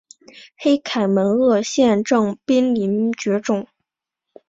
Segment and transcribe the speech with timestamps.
[0.57, 3.67] 黑凯门鳄现正濒临绝种。